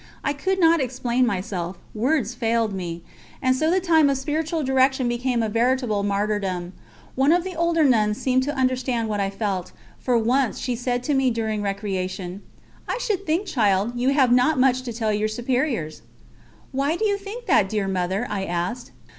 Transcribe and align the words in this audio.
I 0.23 0.33
could 0.33 0.59
not 0.59 0.81
explain 0.81 1.27
myself, 1.27 1.77
words 1.93 2.33
failed 2.33 2.73
me, 2.73 3.03
and 3.39 3.55
so 3.55 3.69
the 3.69 3.79
time 3.79 4.09
of 4.09 4.17
spiritual 4.17 4.63
direction 4.63 5.07
became 5.07 5.43
a 5.43 5.47
veritable 5.47 6.01
martyrdom. 6.01 6.73
One 7.13 7.31
of 7.31 7.43
the 7.43 7.55
older 7.55 7.83
nuns 7.83 8.19
seemed 8.19 8.41
to 8.45 8.55
understand 8.57 9.09
what 9.09 9.19
I 9.19 9.29
felt, 9.29 9.73
for 9.99 10.17
she 10.17 10.23
once 10.27 10.69
said 10.81 11.03
to 11.03 11.13
me 11.13 11.29
during 11.29 11.61
recreation: 11.61 12.41
"I 12.87 12.97
should 12.97 13.27
think, 13.27 13.45
child, 13.45 13.91
you 13.95 14.09
have 14.09 14.31
not 14.31 14.59
much 14.59 14.81
to 14.85 14.91
tell 14.91 15.13
your 15.13 15.27
superiors." 15.27 16.01
"Why 16.71 16.95
do 16.95 17.05
you 17.05 17.19
think 17.19 17.45
that, 17.45 17.69
dear 17.69 17.87
Mother?" 17.87 18.25
I 18.27 18.45
asked. 18.45 18.89